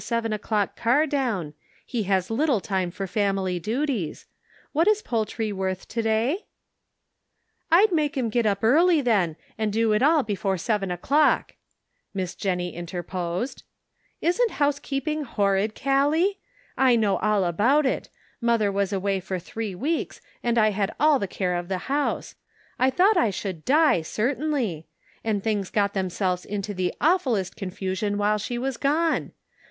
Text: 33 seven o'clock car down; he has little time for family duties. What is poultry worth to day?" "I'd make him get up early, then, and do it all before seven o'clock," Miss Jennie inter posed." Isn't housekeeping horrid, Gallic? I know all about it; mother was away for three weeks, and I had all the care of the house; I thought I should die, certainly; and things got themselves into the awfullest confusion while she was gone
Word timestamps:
33 0.01 0.07
seven 0.07 0.33
o'clock 0.33 0.75
car 0.75 1.05
down; 1.05 1.53
he 1.85 2.01
has 2.05 2.31
little 2.31 2.59
time 2.59 2.89
for 2.89 3.05
family 3.05 3.59
duties. 3.59 4.25
What 4.71 4.87
is 4.87 5.03
poultry 5.03 5.53
worth 5.53 5.87
to 5.89 6.01
day?" 6.01 6.47
"I'd 7.71 7.91
make 7.91 8.17
him 8.17 8.31
get 8.31 8.47
up 8.47 8.63
early, 8.63 9.01
then, 9.01 9.35
and 9.59 9.71
do 9.71 9.93
it 9.93 10.01
all 10.01 10.23
before 10.23 10.57
seven 10.57 10.89
o'clock," 10.89 11.53
Miss 12.15 12.33
Jennie 12.33 12.73
inter 12.73 13.03
posed." 13.03 13.61
Isn't 14.29 14.53
housekeeping 14.53 15.23
horrid, 15.23 15.75
Gallic? 15.75 16.37
I 16.75 16.95
know 16.95 17.17
all 17.17 17.43
about 17.43 17.85
it; 17.85 18.09
mother 18.41 18.71
was 18.71 18.91
away 18.91 19.19
for 19.19 19.37
three 19.37 19.75
weeks, 19.75 20.19
and 20.41 20.57
I 20.57 20.71
had 20.71 20.95
all 20.99 21.19
the 21.19 21.27
care 21.27 21.53
of 21.53 21.67
the 21.67 21.77
house; 21.91 22.33
I 22.79 22.89
thought 22.89 23.17
I 23.17 23.29
should 23.29 23.63
die, 23.65 24.01
certainly; 24.01 24.87
and 25.23 25.43
things 25.43 25.69
got 25.69 25.93
themselves 25.93 26.43
into 26.43 26.73
the 26.73 26.91
awfullest 26.99 27.55
confusion 27.55 28.17
while 28.17 28.39
she 28.39 28.57
was 28.57 28.77
gone 28.77 29.33